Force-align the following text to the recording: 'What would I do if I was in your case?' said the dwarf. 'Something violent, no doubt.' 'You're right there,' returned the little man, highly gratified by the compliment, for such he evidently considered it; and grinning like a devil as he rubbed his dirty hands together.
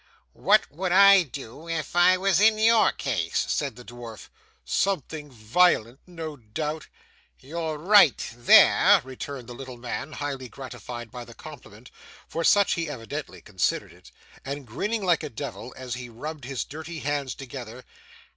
'What 0.33 0.71
would 0.71 0.91
I 0.91 1.21
do 1.21 1.67
if 1.69 1.95
I 1.95 2.17
was 2.17 2.39
in 2.41 2.57
your 2.57 2.91
case?' 2.91 3.45
said 3.51 3.75
the 3.75 3.83
dwarf. 3.85 4.29
'Something 4.65 5.29
violent, 5.29 5.99
no 6.07 6.37
doubt.' 6.37 6.87
'You're 7.39 7.77
right 7.77 8.27
there,' 8.35 8.99
returned 9.03 9.45
the 9.45 9.53
little 9.53 9.77
man, 9.77 10.13
highly 10.13 10.49
gratified 10.49 11.11
by 11.11 11.23
the 11.23 11.35
compliment, 11.35 11.91
for 12.27 12.43
such 12.43 12.73
he 12.73 12.89
evidently 12.89 13.43
considered 13.43 13.93
it; 13.93 14.09
and 14.43 14.65
grinning 14.65 15.05
like 15.05 15.21
a 15.21 15.29
devil 15.29 15.71
as 15.77 15.93
he 15.93 16.09
rubbed 16.09 16.45
his 16.45 16.63
dirty 16.63 17.01
hands 17.01 17.35
together. 17.35 17.83